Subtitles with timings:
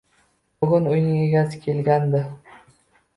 [0.61, 2.23] -Bugun uyning egasi kelgandi